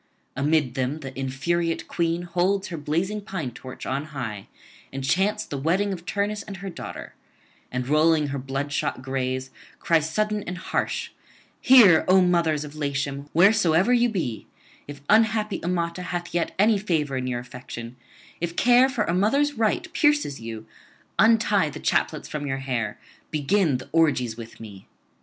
[0.35, 4.47] Amid them the infuriate queen holds her blazing pine torch on high,
[4.91, 7.13] and chants the wedding of Turnus and her daughter;
[7.71, 11.11] and rolling her bloodshot gaze, cries sudden and harsh:
[11.59, 14.47] 'Hear, O mothers of Latium, wheresoever you be;
[14.87, 17.95] if unhappy Amata hath yet any favour in your affection,
[18.39, 20.65] if care for a mother's right pierces you,
[21.19, 22.99] untie the chaplets from your hair,
[23.29, 24.87] begin the orgies with me.'